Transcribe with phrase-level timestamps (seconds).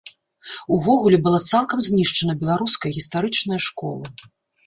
[0.75, 4.03] Увогуле, была цалкам знішчана беларуская гістарычная школа.